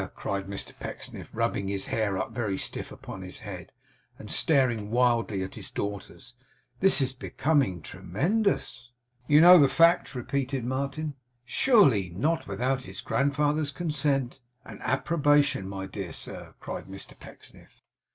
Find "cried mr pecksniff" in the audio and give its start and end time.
0.15-1.29, 16.59-17.83